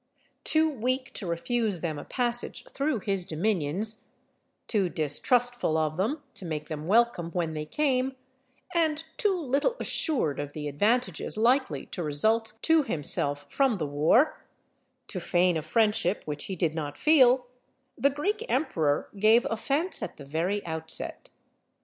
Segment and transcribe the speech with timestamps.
[0.43, 4.07] Too weak to refuse them a passage through his dominions,
[4.67, 8.15] too distrustful of them to make them welcome when they came,
[8.73, 14.41] and too little assured of the advantages likely to result to himself from the war,
[15.07, 17.45] to feign a friendship which he did not feel,
[17.95, 21.29] the Greek emperor gave offence at the very outset.